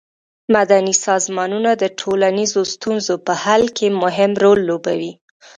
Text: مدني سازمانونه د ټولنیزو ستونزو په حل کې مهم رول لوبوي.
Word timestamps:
مدني 0.55 0.93
سازمانونه 1.07 1.71
د 1.81 1.83
ټولنیزو 1.99 2.61
ستونزو 2.73 3.15
په 3.25 3.33
حل 3.43 3.63
کې 3.77 3.87
مهم 4.03 4.31
رول 4.43 4.59
لوبوي. 4.69 5.11